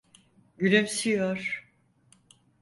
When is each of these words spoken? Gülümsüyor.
Gülümsüyor. 0.57 1.65